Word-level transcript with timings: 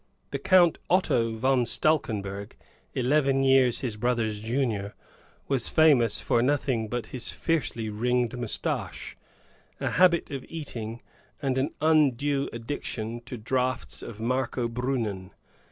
The 0.31 0.39
Count 0.39 0.79
Otto 0.89 1.35
von 1.35 1.63
Stalkenberg, 1.67 2.53
eleven 2.95 3.43
years 3.43 3.81
his 3.81 3.97
brother's 3.97 4.39
junior, 4.41 4.95
was 5.47 5.69
famous 5.69 6.19
for 6.19 6.41
nothing 6.41 6.87
but 6.87 7.05
his 7.13 7.31
fiercely 7.31 7.87
ringed 7.87 8.35
moustache, 8.35 9.15
a 9.79 9.91
habit 9.91 10.31
of 10.31 10.43
eating, 10.49 11.03
and 11.39 11.55
an 11.59 11.75
undue 11.81 12.49
addiction 12.51 13.21
to 13.27 13.37
draughts 13.37 14.01
of 14.01 14.17
Marcobrunen. 14.19 15.33